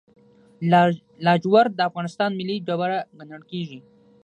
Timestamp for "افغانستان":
1.89-2.29